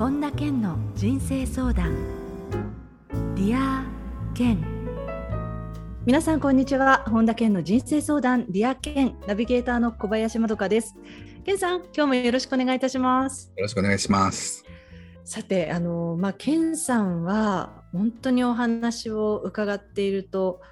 [0.00, 1.94] 本田健の人生相談。
[3.34, 4.64] Dear Ken。
[6.06, 7.04] 皆さんこんにちは。
[7.06, 8.46] 本田健の人生相談。
[8.48, 9.14] Dear Ken。
[9.26, 10.96] ナビゲーターの小林まどかです。
[11.44, 13.52] 健さん今日もよろしくお願いいたします。
[13.54, 14.64] よろしくお願いします。
[15.22, 20.62] さてあのまあ健さんは本当にお話を伺っていると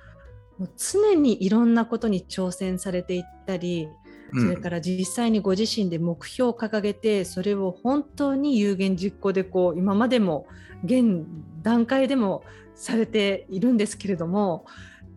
[0.56, 3.88] もう常にいろんなことに挑戦されていったり
[4.32, 10.46] それから実際にご自身で目標を掲げてそれを本当に有言実行でこう今までも
[10.84, 11.24] 現
[11.62, 12.44] 段階でも
[12.74, 14.66] されているんですけれども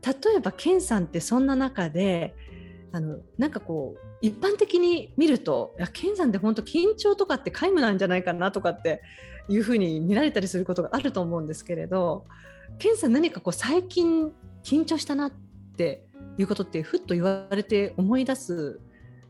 [0.06, 2.36] 例えば健さんってそんな中で
[2.92, 9.02] あのなんかこう一般的に見るといや健さんって本当緊張とかって皆無なんじゃないかなとかって
[9.48, 12.26] いうふうに見られたりすることがあると思うんですけれど
[12.80, 14.32] 健さん何かこう最近
[14.64, 15.32] 緊張したなっ
[15.78, 16.06] て
[16.38, 18.80] いうことってふっと言われて思い出す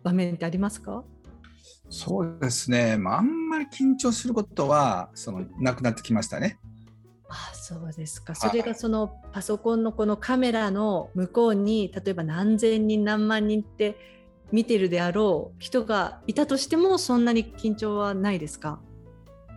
[0.03, 1.03] 場面ってありますか？
[1.89, 6.57] そうですね、まあ、あんまり緊張することはそのなくなってきましたね。
[7.27, 8.35] あそうですか。
[8.35, 13.97] それがそのパソコンのこのカメラの向こうに例えば何千人何万人って
[14.51, 18.79] 見てるであろう人がいたとしてもそんなに緊張はないですか？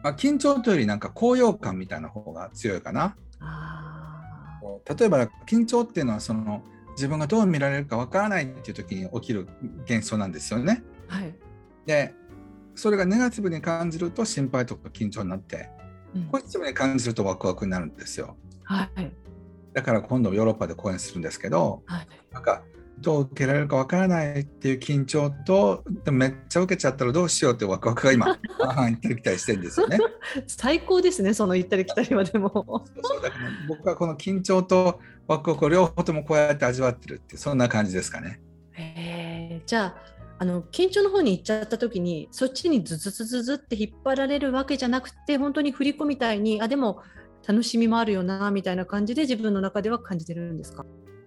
[0.02, 3.16] まあ、緊張というよりなんか高揚感みたいな方が強いかな。
[3.40, 4.60] あ
[4.98, 6.62] 例えば緊張っていうのはその
[6.94, 9.48] 自分がどう見られるかわからないっていう時に起きる
[9.84, 10.82] 現象なんですよね。
[11.08, 11.34] はい、
[11.86, 12.14] で
[12.74, 15.70] それがネガティブに感じると心配とか緊張になって、
[16.14, 18.36] うんポジティブに感じるとワクワクになるんですよ。
[18.62, 19.12] はい
[19.72, 22.62] だから今度ヨーロッパで講演するんですけどはいなんか
[23.00, 28.26] どう受けられるかわからないっていう緊張とでもめっちゃ受けちゃったらどうしようってワクワクが今
[28.58, 29.98] 行ったり来たりしてるんですよね。
[30.46, 32.50] 最高ですねその行ったり来たりはでも。
[33.02, 38.40] そうだから僕はこの緊張とワクワクを両方ともこうやって味わってるってそんな感じですかね。
[38.72, 47.00] へーじゃああの緊張の方に行っちゃった時にそっちにズズズズズって引っ張られるわけじゃなくて本当に振り子みたいにあでも
[47.46, 50.84] 楽しみもあるよなみたいな感じで自分の中では感じてるんですか？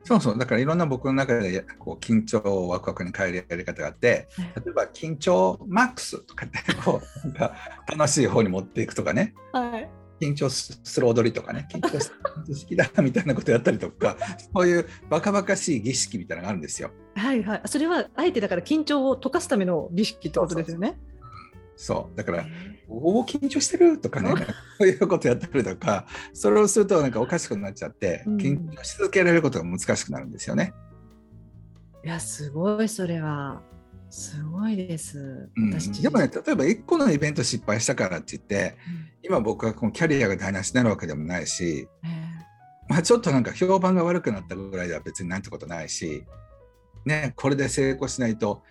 [0.08, 0.38] そうそう。
[0.38, 4.52] だからいろんな僕の中でこう緊張をワクワクに変えるやり方があってはい。
[4.56, 7.56] 例えば緊張マックスとかってこうなんか
[7.88, 9.34] 楽しい方に持っていくとかね。
[9.52, 9.90] はい。
[10.22, 11.68] 緊張する踊りとかね。
[11.70, 14.16] 緊張する好きだみたいなことやったりとか
[14.56, 16.92] そういうバカバカしい儀式みたいなのがあるんですよ。
[17.16, 17.62] はいはい。
[17.66, 20.88] それはあえてだから緊張を解かすための儀式ってことですよね。
[20.90, 21.17] そう
[22.16, 22.46] だから
[22.90, 24.34] おお緊張してるとかね
[24.80, 28.38] そういうことやったりとかそれをするとなんかおかしくなっちゃってうん。
[28.38, 30.74] 緊張し続けられることが難しくなるんですよね。
[32.04, 33.62] いやすごいそれは。
[34.10, 35.50] すごいです。
[35.56, 35.70] うん。
[35.72, 38.76] 私でもね例えば1個のイベント失敗したからって言って
[39.22, 42.28] 今僕はこのキャリアが台無しになるわけでもないし、うんえ。
[42.90, 46.24] まあ、ちょっとなんか評判が悪くなったぐらいでは別になんてことないし、
[47.06, 48.64] ね、これで成功しないと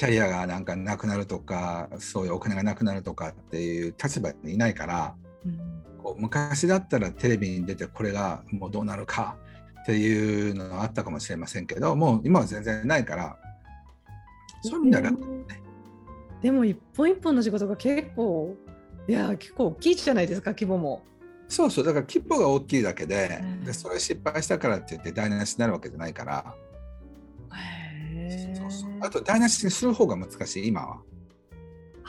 [0.00, 5.58] キャリアがなんかなくなるとかそういうお金がなくなるとかっていう立場にいないからーうん。
[6.02, 9.36] こう昔だったらテレビに出てこれがもうどうなるか
[9.82, 13.36] っていうのがあったかもしれませんけどもう今は全然ないから
[14.62, 15.46] そういう意味では楽
[16.40, 18.56] でも一本一本の仕事が結構
[19.06, 21.02] いや結構大きいじゃないですか規模も。
[21.46, 23.64] そうそうだから規模が大きいだけで,、うん。
[23.64, 26.54] でそれ失敗したからって言って台無しになるわけじゃないから、
[27.52, 27.79] へ
[28.30, 31.02] そうそうーあと台無しにする方が難しい今は。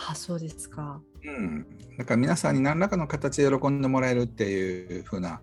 [0.10, 1.02] あそうですか。
[1.24, 1.66] うん、
[1.98, 5.42] だから皆さんに何らかの形で喜んでもらえるっていう風な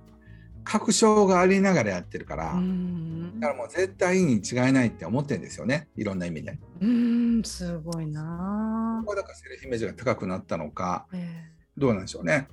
[0.65, 6.59] 確証がありながらやってるから、うんだからもう絶対に違いないって思ってるんですよねいろんな意味で。
[6.81, 11.17] うんすごいなここだからセルフイメージが高くなったのかあ。
[11.17, 12.49] えどうなんでしょうね。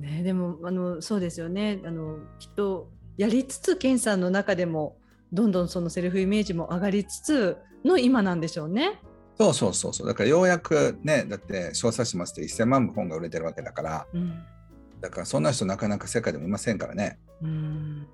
[0.00, 4.96] えねでもあのそうですよねあのきっとやりつつ健さんの中でも
[5.32, 9.00] どんどんそのセルフイメージも上がりつつの今なんでしょうね。
[9.38, 14.42] そうそうそうそうだからようやくねだって小冊子ますと1000万部本が売れてるわけだからうん
[15.00, 17.18] だからそんな人なかなか世界でもいませんからね。
[17.42, 18.06] うん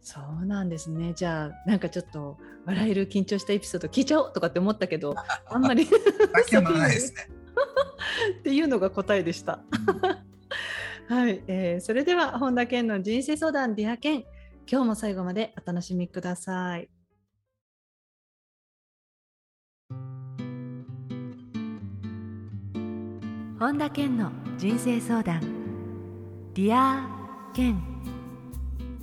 [0.00, 1.14] そうなんですね。
[1.14, 2.36] じゃあなんかちょっと
[2.66, 5.14] 笑える緊張したエピソード聞いちゃおうとかって思ったけど
[5.48, 7.28] あんまり最近はないですね。
[8.40, 9.60] っていうのが答えでした。
[11.08, 14.24] はい、えーそれでは本田健の人生相談 Dear Ken
[14.70, 16.88] 今日も最後までお楽しみください。
[23.58, 25.40] 本田健の人生相談
[26.54, 27.80] Dear Ken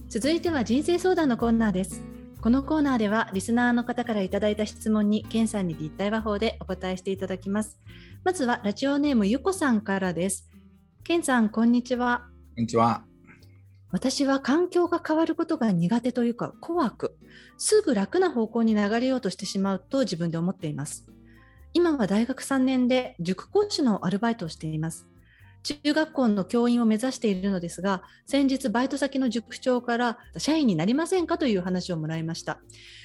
[0.08, 2.02] 続いては人生相談のコーナーです。
[2.42, 7.80] このコーナーではリスナーの方からいただいた質問に健さんに立体話法でお答えしていただきます。
[8.24, 10.50] まずはラジオネームゆこさんからです。
[11.04, 12.28] 健さん、こんにちは。
[12.56, 13.11] こんにちは。
[13.92, 17.18] 私は環境が変わることが苦手というか怖く、
[17.58, 21.06] すぐ楽な方向に流れようとしてしまうと自分で思っています。
[21.74, 25.08] 今は大学3年で塾講師のアルバイトをしています。
[25.64, 32.60] 中学校の教員を目指しているのですが先日バイト先の塾長から社員になりませんかという話をもらいました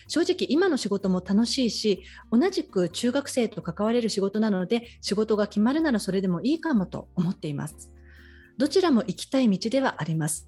[0.09, 2.03] 正直今の仕事も楽しいし
[2.33, 7.91] 同じく中学生と関われる仕事なので仕事が決まるならそれでもいいかもと思っています
[8.57, 10.47] どちらも行きたい道ではあります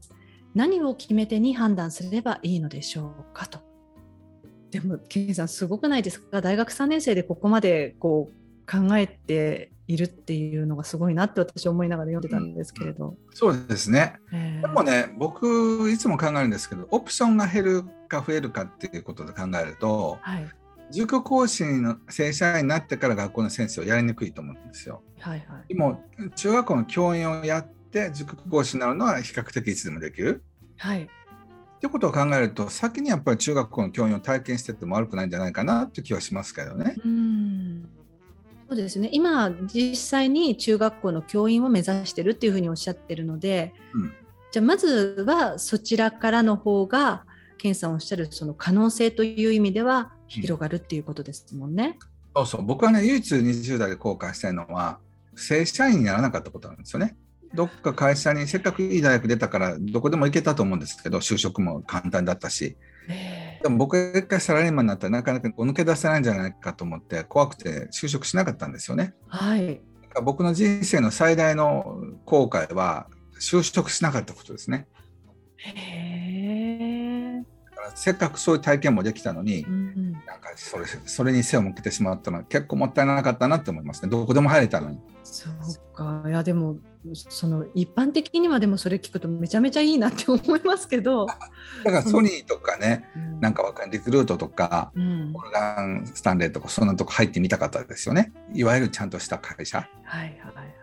[0.55, 3.61] 何を決め手に判断すればいいのでしょうかと。
[4.71, 6.41] でもケンさんすごくないですか？
[6.41, 13.09] 大学3年生でここまでこう考えているっていうのがすごいなって私思いながら読んでたんですけれど。
[13.09, 20.47] うん、そうですね、えー、でもね僕いつも考えるんですけどオプションが減るか増えるかっていうことで考えると、はい、
[20.91, 25.03] 塾講師の正社員になってから学校の先生をやりにくいと思うんですよ。
[25.21, 26.03] はいはい、でも
[26.37, 30.43] 中学校の教員をやって塾講師になるのは比較的いつでもできる。
[30.77, 31.09] はい
[31.79, 36.97] っていうことを考えると先にやっぱり中学校の教員を体験してても悪くないんじゃないかなっていう気はしますけどね。
[37.05, 37.89] うん
[38.69, 44.13] そうですね今実際に中学校の教員を目指してるっていうふうにおっしゃってるので、うん、
[44.51, 47.25] じゃあまずはそちらからの方が
[47.57, 51.97] 健さんおっしゃるその可能性という意味では広がるっていうことですもんね。
[52.35, 54.99] うん、そうそう僕はね唯一20代で後悔したいのは
[55.35, 57.17] 正社員にならなかったことなんですよね。
[57.55, 62.77] どっか会社にせっかくいい大学出たからどこでも行けたと思うんですけど就職も簡単だったし。
[63.63, 69.15] でも僕が一回サラリーマンになったらなかなか抜け出せないんじゃないかと思って怖くて就職しなかったんですよね。
[69.27, 69.81] はい、
[70.23, 73.09] 僕の人生の最大の後悔は
[73.41, 74.87] 就職しなかったことですね。
[75.57, 76.29] へ
[77.95, 84.99] せっかくそういう体験もできたのに、うん、なんかそれそれに背を向けてしまったのは結構もったいなかったなって思いますねどこでも入れたのに。
[85.29, 86.25] そうか。
[86.27, 86.79] いやでも
[87.15, 91.27] その一般的にはでもそれ聞くとめちゃめちゃいいなって思いますけど。
[91.27, 91.35] だ
[91.85, 98.33] からソニーとかね、うん、なんかわかんリクルートとか、うん、オルガンスタンレーとかそんなとこ入ってみたかったですよね。
[98.55, 99.89] いわゆるちゃんとした会社。
[100.05, 100.79] はいはいはい。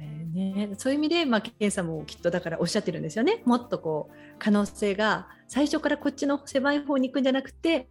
[0.00, 3.42] えーね、そういう意味で、まあ、ケンさんもきっとだからおっしゃってるんですよね。
[3.44, 7.88] もっとこう可能性が最初からこっちの狭い方に行くんじゃなくて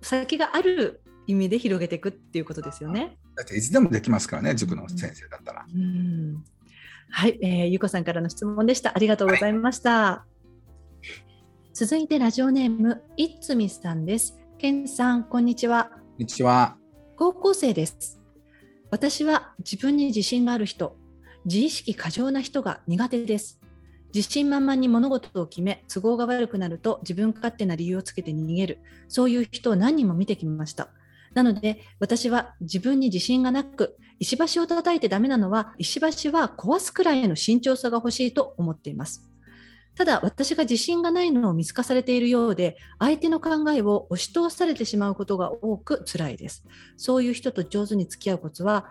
[0.00, 3.18] 先がある意味で広げていくっていうことですよね。
[3.40, 5.64] だっていつでもできますからね、塾の先生だったら。
[5.74, 6.44] うん、
[7.08, 8.92] はい、えー、ゆこさんからの質問でした。
[8.94, 9.90] ありがとうございました。
[9.92, 10.26] は
[11.02, 11.04] い、
[11.72, 14.38] 続いてラジオネームいつみさんです。
[14.58, 15.90] けんさん、こんにちは。
[15.90, 16.76] こんにちは。
[17.16, 18.20] 高校生です。
[18.90, 20.98] 私は自分に自信がある人、
[21.46, 23.58] 自意識過剰な人が苦手です。
[24.14, 30.90] 自信満々に物事を決め、都合が悪くなると自分勝手な理由をつけて逃げる、そういう人を何人も見てきました。
[31.34, 39.26] なので私は自分に自信がなく石橋を叩いてダメなのは石橋は壊すくらいの慎重さが欲しいと思っています。
[39.96, 46.64] ただ私が自信がないのを見透かされているようで相手の考えを押し通されてしまうことが多く辛いです。
[46.96, 48.86] そういう人と上手に付き合うコツは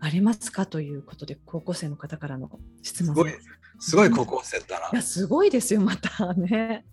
[0.00, 2.50] ありますかということで高校生の方からの
[2.82, 3.48] 質問です。
[3.90, 4.88] すごい高校生だな。
[4.92, 6.84] いやすごいですよまたね。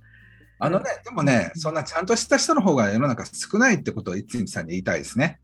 [0.59, 5.39] あのね、でもね、そんなちゃんとした人の方が世の中少ないってことを一日さんに言いたいですね。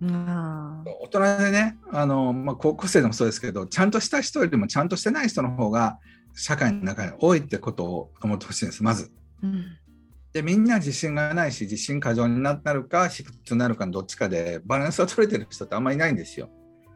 [0.00, 5.98] うん、大人でね、あのまあ、高校生でもそうですけど、ちゃんとした人よりもちゃんとしてない人の方が
[6.34, 9.12] 社会の中に多いってことを思ってほしいんです、まず。
[9.44, 9.64] うん、
[10.32, 16.50] で、みんな自信がないし、自信過剰になるか、卑屈になるかのどっちかで、バランスを取れてる人ってあんまりいないんですよ。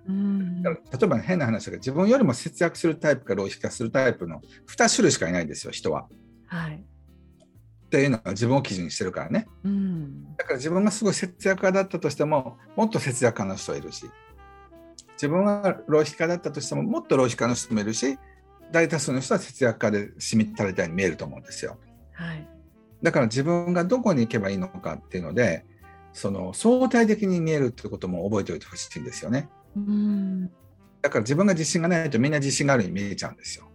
[0.08, 0.70] うん、例
[1.02, 6.08] えば、変な話だけど、自分よりも節約するタイプか浪費化するタイプの2種類しかいないんですよ、人は。
[6.46, 6.84] はい
[7.86, 14.06] っていうのは自分を基準にしてるからね、うん、だから自分がすごい節約家だったとしてももっと節約家の人いるし
[15.12, 18.18] 自分が浪費家だったとしてももっと浪費家の人もいるし
[18.72, 21.78] 大多数の人は節約家でしみったれたように見えると思うんですよ、
[22.12, 22.48] はい、
[23.02, 25.64] だから自分がどこに行けばいいのかっていうので
[26.12, 30.50] その相対的に見えるってことも覚えておいてほしいんですよね、うん、
[31.02, 33.70] だから自分が自信がないとみんな自信があるように見えちゃうんですよ。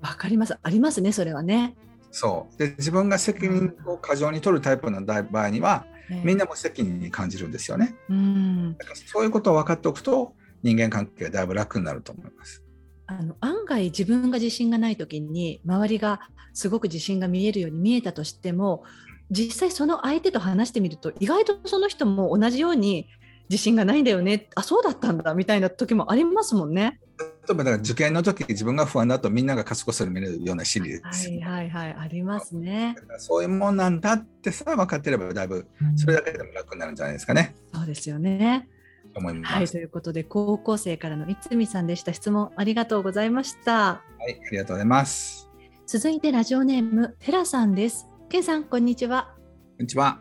[0.00, 0.56] わかります。
[0.62, 1.74] ありますねそれはね
[2.16, 5.84] そうで自分が責任を過剰に取るタイプの場合には、
[6.22, 7.96] みんなも責任に感じるんですよね。
[8.08, 12.62] うんだからそういうことを分かっておくと人間関係がだいぶ楽になると思います。
[13.06, 16.20] あの案外自分が自信がない時に周りが
[16.52, 18.84] すごく自信が見えるように見えたとしても
[19.32, 23.08] 実際その相手と話してみると意外とその人も同じように
[23.50, 27.00] 自信がないんだよねあそうだったんだみたいな時もありますもんね。
[27.46, 32.96] 例えばだから受験の時自分が不安だとみんなが賢そうに見れるような心理です、はいはいはいありますね。
[33.18, 37.54] そういうもんなんだってさ分かってればだいぶそれだけでも楽になるんじゃないですかね。
[37.72, 38.68] うん、そうですよね。
[39.14, 39.52] 思います。
[39.52, 43.72] はいということで高校生からの三見さんでした質問ありがとうございました。
[43.72, 45.50] はいありがとうございます。
[45.86, 48.08] 続いてラジオネームテラさんです。
[48.30, 49.34] ケンさんこんにちは。
[49.76, 50.20] こんにちは。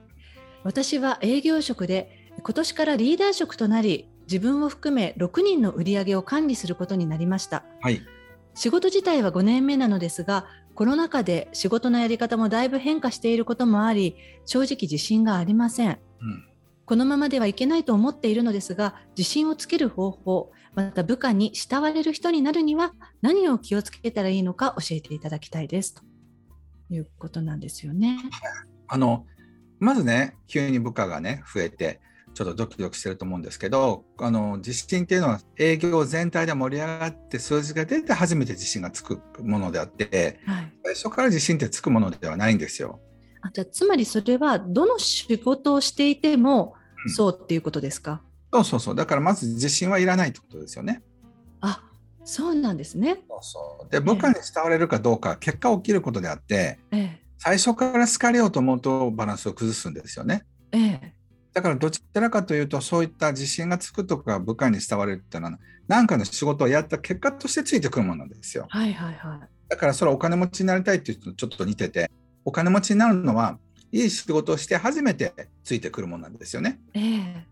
[0.64, 7.64] 私は営業職で今年からリーダー職となり自分を含め6人の売り上げを管理することになりました。
[7.82, 8.02] はい。
[8.56, 15.90] 仕事自体は5年目なのですが、コロナ禍で仕事のやり方もだいぶ変化していることもあり、正直自信がありません。
[15.90, 15.98] うん。
[16.86, 26.02] このままではいけないと思っているのですが、自信をつける方法、また部下に慕われる人になるには何を気をつけたらいいのか教えていただきたいですと
[26.90, 28.18] いうことなんですよね。
[28.88, 29.28] あの
[29.80, 32.02] まずね急に部下がね増えて
[32.34, 43.00] ちょっとドキドキしてると思うんですけどあの自信っていうのは営業全体で盛り上がって数字が出て初めて自信がつくものであってはい、最初から自信ってつくものではないんですよ。
[43.42, 46.76] あじゃあつまりそれはどの仕事をしていても
[47.06, 48.22] うんそうっていうことですか、
[48.54, 51.04] そうそうそうだからまず自信はいらないってことですよね。
[51.62, 51.84] あ
[52.24, 53.24] そうなんですね。
[53.28, 60.46] そうそうで部下に慕われるかどうか結果起きることであってえ最初から好かれようと思うとバランスを崩すんですよね。
[60.72, 61.23] えええ
[61.54, 68.66] だからどちらかというとそういった自信がつくとか部下に慕われるっていうのは何かの仕事をやった結果としてついてくるものなんですよ。
[68.70, 69.40] はいはいはい。
[69.70, 72.10] だからそれはお金持ちになりたいっていう人とちょっと似てて
[72.46, 73.58] お金持ちになるのは
[73.92, 75.34] いい仕事をして初めて
[75.64, 76.80] ついてくるものなんですよね。
[76.94, 77.46] ええ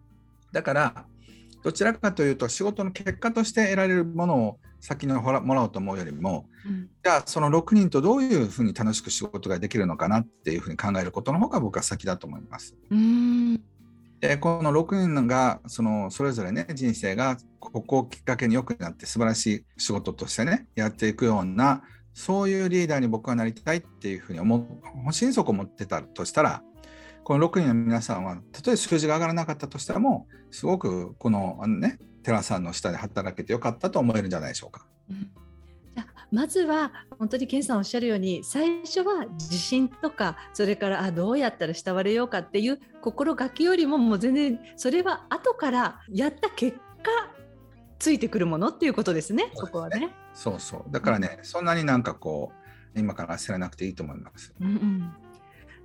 [0.52, 1.06] だから
[1.64, 12.76] どちらかというと仕事の結果として得られるものを先にもらもらおうと思うよりもうんじゃあその6人とどういうふうに楽しく仕事ができるのかなっていうふうに考えることの方が僕は先だと思います。
[12.90, 13.31] うーん
[14.22, 21.82] でこの6人がそのそれぞれね人生がここをきっかけに良くなって素晴らしい仕事としてねやっていくような
[22.14, 24.58] そういうリーダーに僕はなりたいっていうふうに思
[25.08, 26.62] う心底思ってたとしたら
[27.24, 34.86] この6人の皆さんはたとえ数字が上がらなかったとしてもすごくこのあのね寺さんの下で働けてよかったと思えるんじゃないでしょうか。
[35.10, 35.32] うん
[36.32, 47.12] まずは本当に健さんおっしゃるように最初は自信とかそれからあどうやったら慕われようかっていう心がけよりももう全然それは後からやった結果
[48.00, 49.68] ついてくるものっていうことですねそね。
[49.68, 50.10] そこはね。
[50.34, 50.92] そうそう。
[50.92, 52.52] だからねそんなになんかこ
[52.96, 54.54] う今から焦らなくていいと思います。
[54.60, 55.14] うんうん。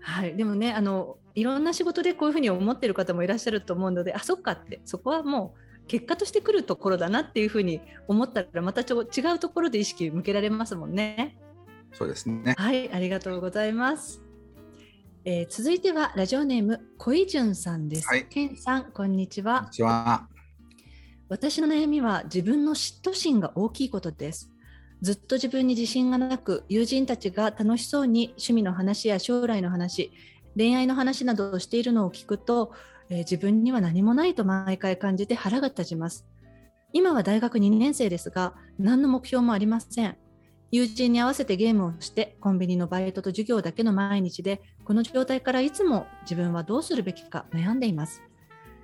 [0.00, 4.80] はい、でもねあのいろんな仕事でこういうふうに思ってる方もいらっしゃると思うのであそっかって。
[4.84, 11.36] そこはもう結果としてくるところだなっていうふうに思ったらまたちょ違うところで意識向けられますもんね。
[11.92, 12.54] そうですね。
[12.58, 14.22] はい、ありがとうございます。
[15.24, 18.08] えー続いてはラジオネーム小井淳さんです。
[18.08, 19.70] はいケンさんこんにちこんはに。
[19.70, 20.28] ちは。
[21.28, 24.50] 私の悩みは自分の嫉妬心が大きいことです。
[25.02, 30.12] ずっと自分に自信がなく、友人たちが楽しそうに趣味の話や将来の話、
[30.56, 32.72] 恋愛の話などをしているのを聞くと、
[33.08, 36.26] えー自分には何もないと毎回感じて腹が立ちます。
[36.92, 40.16] 今は大学2年生ですが、何の目標もありません。
[40.72, 48.22] 友人に合わせてゲームをして、コンビニのバイトと授業だけの毎日で、この状態からいつも自分はどうするべきか悩んでいます。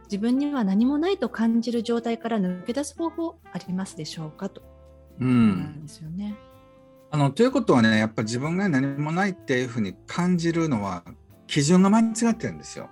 [0.05, 4.50] 自分には何もないと感じる状態から抜け出す方法ありますでしょうか？
[4.50, 4.62] と、
[5.19, 5.25] う。
[5.25, 6.37] なんんですよね。
[7.11, 11.05] あのということはねやっぱり自分が何もないっていうふうに感じるのは
[11.47, 12.88] 基準が間違ってるんですよ。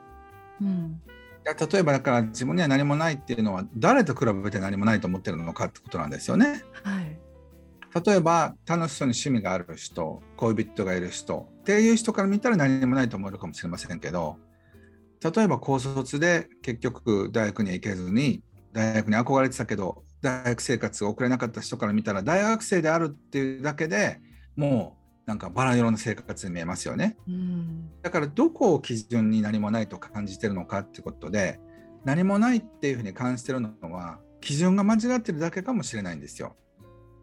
[0.61, 1.01] うん、
[1.45, 6.63] 例えばだから自分には何もないっていうのは誰と比べて何もないと思ってるのかってことなんですよね。
[6.85, 7.21] はい。
[8.05, 14.37] 例えば楽しそうに趣味がある人恋人がいる人っていう人から見たら何もないと思えるかもしれませんけど
[15.23, 18.43] 例えば高卒で結局大学には行けずに
[18.73, 24.21] 大学に憧れてたけど大学生活が送れなかった人から見たら大学生であるっていうだけで
[24.55, 27.17] もうなんかバラ色の生活に見えますよね。
[27.29, 31.61] うん、だからどこを基準に何もないと感じてるのかってことで
[32.05, 36.57] 何もないっていうふうに感じてるのは基準が間違ってるだけかもしれないんですよ。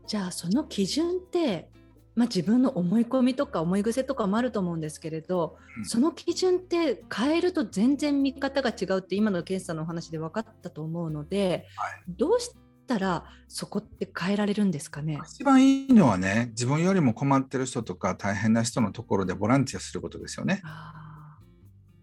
[0.05, 1.69] じゃあその基準って、
[2.15, 12.51] まあ、自分の思い込みとか思い癖とかもあると思うんですけれど、うんその基準って変えると全然見方が違うって今の検査のお話で分かったと思うので、はいどうし
[12.87, 15.19] たらそこって変えられるんですかね？
[15.27, 20.61] 一番いいのはね自分よりも困ってる人とか大変な人のところでボランティアすることですよね。
[20.63, 20.93] あ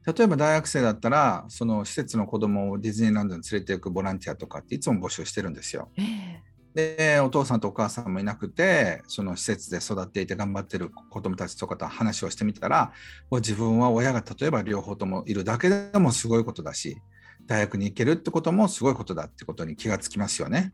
[0.06, 5.88] 例えば大学生だったらその施設の子供をディズニーランドに連れて行くボランティアとかっていつも募集してるんですよ。
[5.96, 6.42] ーえ
[6.74, 12.92] でお父さんとお母さんもいなくてその施設で育っていて頑張ってる子供たちとかと話をしてみたら
[13.30, 16.98] もう自分は親が例えば両方ともいるだけでもすごいことだし
[17.46, 20.72] 大学に行けるってこともすごいことだってことに気がつきますよね。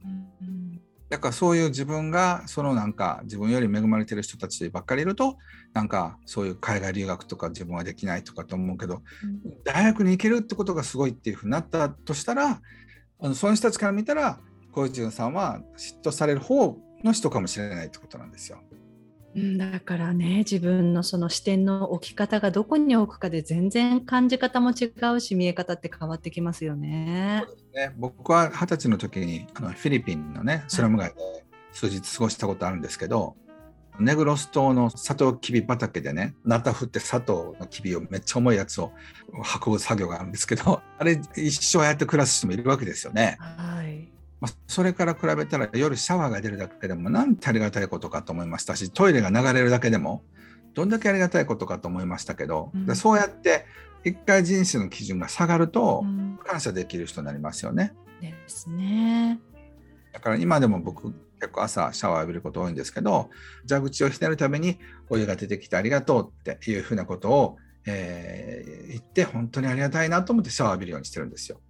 [1.08, 5.38] だからそういう自分がそのなんか自分より恵まれてる人たちばっかりいると
[5.72, 9.02] なんかそういう海外留学とか自分はできないとかと思うけど
[9.64, 12.60] 大学に行けるってことがすごいっていうふうになったとしたら
[13.22, 14.38] あのそういう人たちから見たら
[14.70, 18.60] 小泉さんは嫉妬される方の人かもしれないってことなんですよ。
[19.34, 27.44] うんだからね自分のその視点の置き方がどこに置くかで全然感じ方も違うし見え方って変わってきますよね。
[27.72, 33.36] ね僕は二十歳の時にあのフィリピンのねスラム街で数日過ごしたことあるんですけど、
[34.00, 38.92] ネグロス島のサトウキビ畑でね、ナタ振って砂糖のキビをめっちゃ重いやつを
[39.64, 43.36] 運ぶ作業があるんですけど、あれ一生やって暮らす人もいるわけですよね。
[43.38, 43.69] はい。
[44.40, 50.22] まあ、それから比べたら夜シャワーが出るだけでもなんてありがたいことかと思いましたし、トイレが流れるだけでも
[50.74, 53.66] どんだけありがたいことかと思いましたけど、うんでそうやって
[54.02, 57.92] 一回人生の基準が下がるとうん感謝できる人になりますよね。
[58.20, 59.38] ですね。
[60.12, 63.30] だから今でも僕結構朝シャワー浴びること多いんですけど
[63.68, 64.78] 蛇口をひねるために
[65.08, 67.56] お湯が出てきてありがとうっていうふうなことを、
[67.86, 71.60] えー言って本当にありがたいなと思ってシャワー浴びるようにしてるんですよ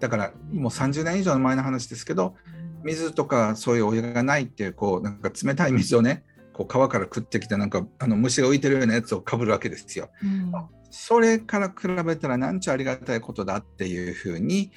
[0.00, 2.34] だからもう30年以上の前の話ですけど
[2.82, 10.52] 水とかそういうお湯がないっていうこうなんか冷たい水をねこう川から食ってきてなんかあの虫が浮いてるようなやつをかぶるわけですようん
[10.90, 14.70] それから比べたらなんちゃありがたいことだっていうふうに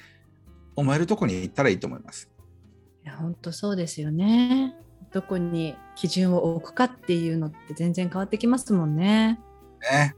[0.76, 2.32] 思えるとこに行ったらいいと思います
[3.04, 4.74] いや本当そうですよね。
[5.12, 9.40] どこに基準を置くかっていうのって全然変わってきますもんね。
[9.90, 10.14] ね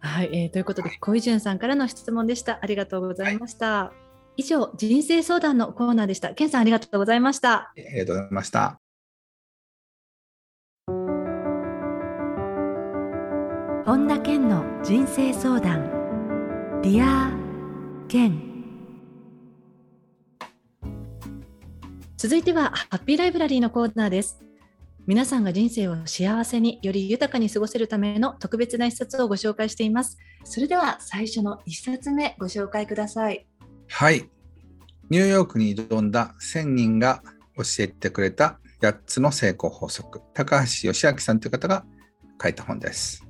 [0.00, 2.58] はい、えーということで小井淳さんからの質問でした。
[2.60, 3.92] ありがとうございました。
[4.36, 6.34] 以上人生相談のコーナーでした。
[6.34, 7.52] 健さんありがとうございました。
[7.52, 8.80] ありがとうございました。
[13.86, 15.90] 本田健の人生相談。
[16.82, 18.42] Dear Ken
[22.16, 24.42] 続いてはハッピーライブラリーのコーナーです。
[25.06, 30.18] 皆さんが人生を幸せにより豊かに過ごせるための特別な一冊をご紹介しています。
[30.48, 33.46] それでは最初の一冊目ご紹介ください
[33.88, 34.28] はい。
[35.08, 37.22] ニューヨークに挑んだ1000人が
[37.56, 40.20] 教えてくれた8つの成功法則。
[40.34, 41.84] 高橋義明さんという方が
[42.42, 43.26] 書いた本です。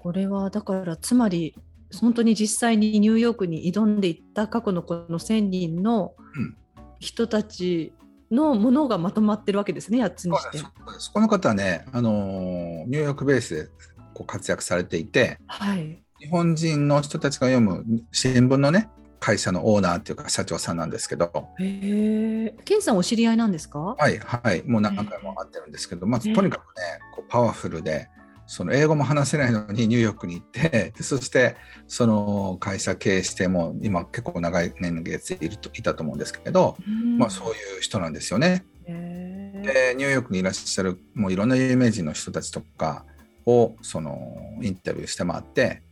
[0.00, 1.54] これはだからつまり
[2.00, 6.56] 本当に実際にニューヨークに挑んでいった過去のこの1000人のうん
[7.02, 7.92] 人たち
[8.30, 10.58] のものがまとまってるわけですね8つにして。
[10.98, 13.66] そこの方はね、あのーニューヨークベースで
[14.14, 18.88] こう活躍されていて、はい、日本人の人たちが読む新聞のね、
[19.22, 21.30] 会社のオーナーっていうか社長さんなんですけど、
[21.60, 22.54] へえ。
[22.64, 23.94] ケンさんお知り合いなんですか？
[23.96, 26.82] はいはい、もう何回も会ってるんですけど、まずねとにかくね、
[27.14, 28.08] こうパワフルで、
[28.46, 31.54] その英語も話せないのに ニューヨークに行って、でそして
[31.86, 36.76] その会社経営してもう今結構長い年月いるといたと思うんですけど、
[37.16, 38.64] まあそういう人なんですよね。
[38.84, 43.06] でニューヨークにいらっしゃるもういろんな有名人の人たちとか
[43.46, 45.82] をそのインタビューして回って、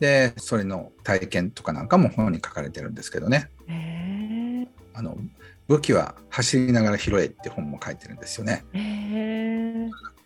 [0.00, 3.50] でそれの体験とかなんかも本に書かれてるんですけどね。
[4.92, 5.16] あの
[5.66, 8.64] 武器は走りながら拾えって本も書いてるんですよね。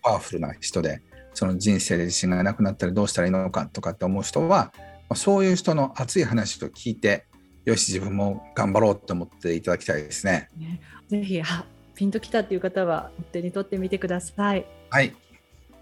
[0.02, 1.02] パワフルな人で
[1.34, 4.72] その人生で自信がなくなったらどうしたらいいのかとかって思う人は
[5.08, 7.26] まあそういう人の熱い話を聞いて
[7.64, 10.48] よし自分も頑張ろうと思っていただきたいですね。
[10.56, 14.66] ねぜひあピンときたっていう方は手に取ってみてください。
[14.90, 15.14] はい、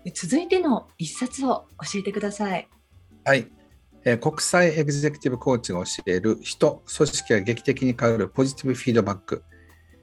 [0.04, 2.68] で続いての一冊を教えてください。
[3.24, 3.55] はい
[4.06, 9.42] えー国際エグゼクティブコーチが教える人組織が劇的に変わるポジティブフィードバック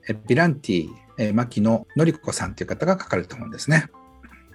[0.07, 3.87] えービランティ、えー牧野典子さんという方が書かれた本ですね。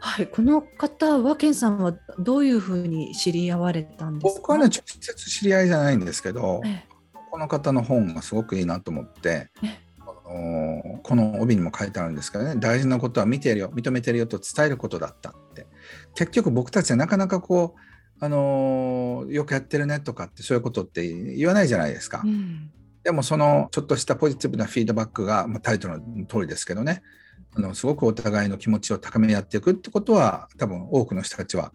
[0.00, 4.40] はい、この方はケンさんはどういうふうに知り合われたんですか？
[4.42, 6.84] 僕はね直接知り合いじゃないんですけど、え
[7.30, 15.66] この方の本がすごくいいなと思ってえ、あのこの帯にも書いてあるんですけどね、大事なことは見てるよ、認めてるよと伝えることだったって。
[16.14, 17.80] 結局僕たちはなかなかこう、
[18.20, 22.22] あのよくやってるねとかってそういうことって言わないじゃないですか。
[22.24, 22.70] うん
[23.04, 27.02] でもそのちょっとしたポジティブなフィードバックが、まあ、タイトルの通りですけどね、
[27.54, 31.72] あのすごくお互いの気持ちを高め合っていくってことは多分多くの人たちは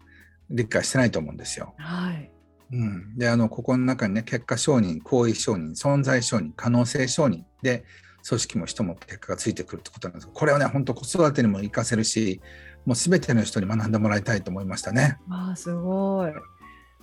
[0.48, 1.74] 理解してないと思うんですよ。
[1.78, 2.30] はい。
[2.72, 7.84] うん、であのここの中にね結果承認行為承認存在承認可能性承認で
[8.26, 12.40] 組織も人も結果がついてくるってことなんですこれはね本当子育てにも活かせるし
[12.84, 15.18] もう全ての人に学んでもらいたいと思いましたね。
[15.28, 16.32] わあすごい。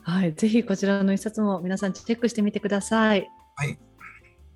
[0.03, 3.27] はい、ぜひこちらの一冊も皆さんチェックしてみてください。
[3.55, 3.77] はい。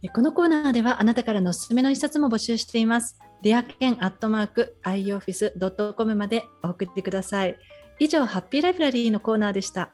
[0.04, 3.20] えこのコーナーではあなたからのおすすめの一冊も募集しています。
[3.42, 7.56] デアケンアットマーク ioffice.com までお送りください。
[8.00, 9.94] 以上、ハッピーライブラリーのコーナーでした。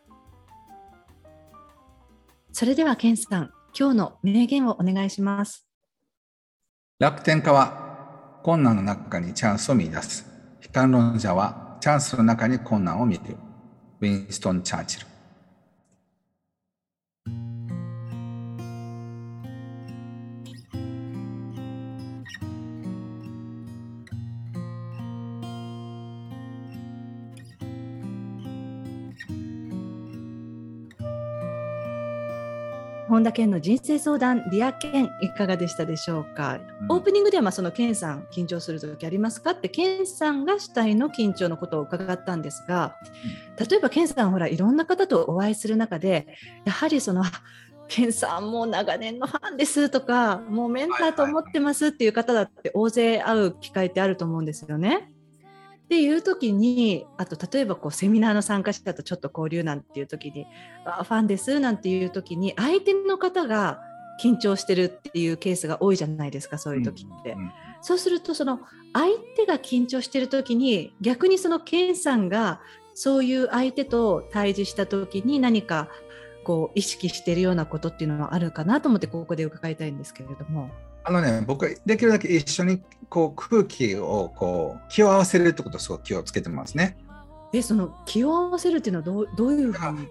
[2.52, 5.68] それではケンさん、今日の名言をお願いします。
[7.00, 10.31] 楽天家は困難の中にチャンスを見出す。
[10.62, 13.36] 悲観論者はチャンスの中に困難を見る。
[14.00, 15.11] ウィンストン・チャーチル。
[33.12, 39.52] 本田健の人生相談 Dear Ken いかがでしたでしょうか、うん、オープニングではまあその健さん緊張する時ありますか？
[39.52, 42.96] って健さんが主体の緊張のことを伺ったんですが
[43.70, 46.26] 例えば健さんほらいろんな方とお会いする中で
[46.64, 47.26] やはりその
[47.90, 55.11] 健さんもう長年のファンですとかもうメンターと思ってますっていう方だって大勢会う機会ってあると思うんですよね。
[55.92, 60.48] っていう時にあと例えばこうセミナーの参加者とちょっと交流なんていう時に
[60.86, 63.82] あファンですなんていう時に相手の方が
[64.24, 67.34] 緊張してるっていうケースが多いじゃないですかそういう時って。
[67.34, 67.52] うんうん、
[67.82, 68.62] そうするとその
[68.94, 72.62] 相手が緊張してる時に逆にそのケンさんが
[72.94, 75.90] そういう相手と対峙した時に何か
[76.46, 80.70] こう意識しているようなことっていうのはあるかなと思ってここで伺いたいんですけれども。
[81.04, 86.98] あのね、僕はできるだけ一緒にこう空気をこう気を合わせるってことをすごく気をつけてますね。
[87.54, 90.08] え、その気を合わせるっていうのはどうどういうふうに？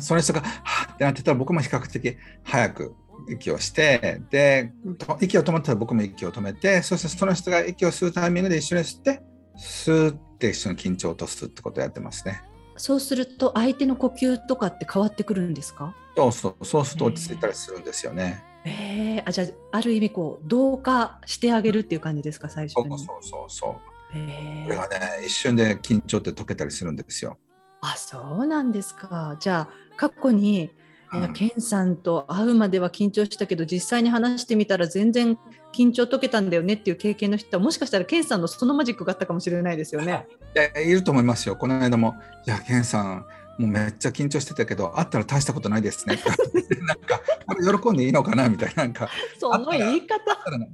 [0.00, 2.94] その人がはってなってたら僕も比較的早く
[3.28, 4.72] 息をしてで
[5.20, 9.22] 息を止まったら僕も息を止めてそしてその人が息を吸うタイミングで一緒に吸って
[9.56, 12.42] スーって一緒に緊張を落とすってことをやってますね。
[12.76, 15.94] そうすると相手の呼吸とかって変わってくるんですか？
[16.16, 18.42] そうそうそうすると落ち着いたりするんですよね。
[18.64, 22.98] えー、あじゃあある意味こう同化してあげるっていう感じですか最初に。
[22.98, 23.74] そうそうそう
[24.16, 27.36] えー、これがね一瞬で緊張って解けたりするんですよ。
[27.80, 29.36] あそうなんですか。
[29.40, 30.70] じゃあ過去に
[31.32, 35.38] ケンさんと会うまでは緊張したけど、実際に話してみたら全然
[35.72, 40.26] 緊張解けたんだよねっていう経験の人は、もしかしたらケンさんのそのマジックがあったかもしれないですよね。
[40.84, 41.56] いいると思いますよ。
[41.56, 42.14] この間も、
[42.46, 43.26] いや、ケンさん、
[43.58, 46.18] もうめっちゃ緊張してたけど、会ったら大したことないですね。
[46.86, 50.18] なんか、喜んでいいのかなみたいな、なんか、その言い方？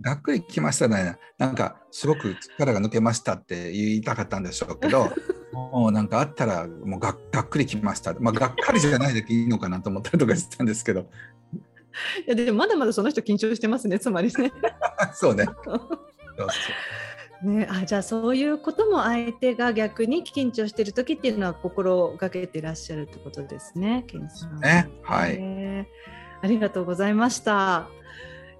[0.00, 1.18] がっくりきましたね。
[1.38, 5.10] なんか、すごく力が抜けましたって言いたかったんでしょうけど、
[5.52, 8.14] もうなんかあったらもうががっくりきました。
[8.18, 11.10] まあ、がっかりじゃないでいいのかなと思ったりとかしてたんですけど。
[12.26, 14.52] いやでもまだまだその人緊張してますね、つまりね。
[15.12, 15.46] そうね。
[17.42, 24.60] ね、あじゃあそういうことも相手が逆に緊張している時っていうのは心がけてらっしゃるってことですね、さん。
[24.60, 25.86] ね、はい。
[26.42, 27.88] ありがとうございました。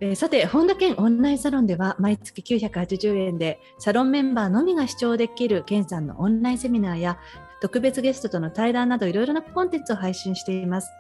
[0.00, 7.18] えー、さて、本田健オンラインサロンでは毎月980円でサロンメンバーのみが視聴できる健さんのオンラインセミナーや
[7.60, 10.90] 特別ゲストとの対談などいろいろなコンテンツを配信しています。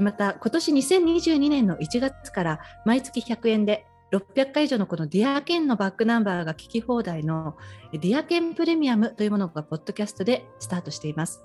[0.00, 7.56] また、今年2022年の1月から毎月100円で600回以上のこのディアケンのバックナンバーが聞き放題の
[7.92, 11.44] ディアケンプレミアムというものがポッドキャストでスタートしています。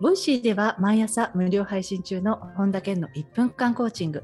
[0.00, 4.22] Voicyでは毎朝無料配信中の本田健の1分間コーチング。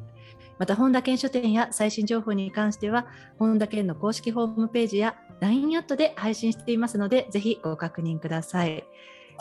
[0.58, 3.06] また、本田健書店や最新情報に関しては、
[3.38, 8.84] 本田健の公式ホームページや LINE アットで配信していますので、ぜひご確認ください。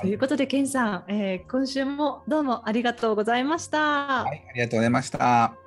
[0.01, 4.23] ということで、健さん、えー、今週もどうもありがとうございました。
[4.23, 5.64] はい、ありがとうございました。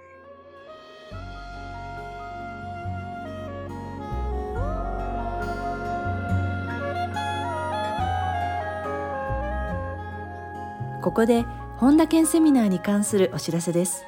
[11.09, 11.47] ここで
[11.79, 14.05] 本田健セミナーに関するお知らせです。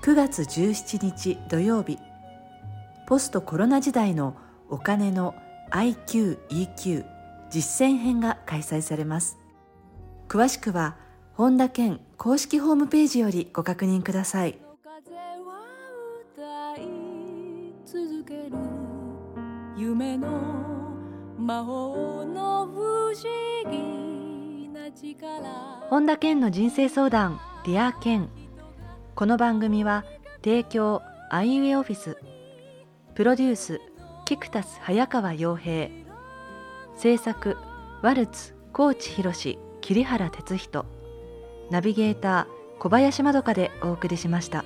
[0.00, 1.98] 9月17日土曜日。
[3.06, 4.34] ポストコロナ時代の
[4.70, 5.34] お金の
[5.70, 7.04] IQEQ
[7.50, 9.36] 実践編が開催されます。
[10.30, 10.96] 詳しくは
[11.34, 14.58] 本田健公式ホームページよりご確認ください。
[19.76, 20.40] 夢の
[21.38, 24.01] 魔法の不思議。
[25.88, 28.28] 本田健の人生相談 Dear 健。
[29.14, 30.04] この番組は
[30.44, 31.00] 提供
[31.30, 32.18] アイウェイオフィス。
[33.14, 33.80] プロデュース
[34.26, 35.88] キクタス早川洋平。
[36.96, 37.56] 制作
[38.02, 40.84] ワルツ高知博桐原哲人。
[41.70, 44.64] ナビゲーター小林まどかでお送りしました。